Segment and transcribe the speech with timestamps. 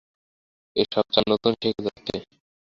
[0.75, 2.15] এ-সব চাল নূতন শেখা যাচ্ছে।